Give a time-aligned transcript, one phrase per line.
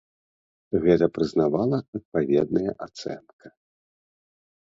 [0.85, 3.47] Гэта прызнавала адпаведная ацэнка.